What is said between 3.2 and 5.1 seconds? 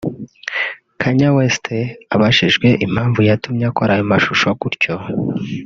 yatumye akora ayo mashusho gutyo